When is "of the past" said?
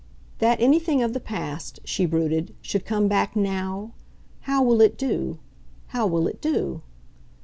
1.03-1.79